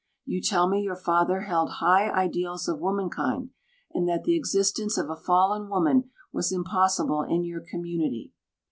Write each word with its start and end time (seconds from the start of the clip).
You 0.25 0.41
tell 0.41 0.67
me 0.67 0.81
your 0.81 0.95
father 0.95 1.41
held 1.41 1.73
high 1.73 2.09
ideals 2.09 2.67
of 2.67 2.79
womankind, 2.81 3.51
and 3.93 4.09
that 4.09 4.23
the 4.23 4.35
existence 4.35 4.97
of 4.97 5.11
a 5.11 5.15
fallen 5.15 5.69
woman 5.69 6.09
was 6.33 6.51
impossible 6.51 7.21
in 7.21 7.43
your 7.43 7.61
community. 7.61 8.31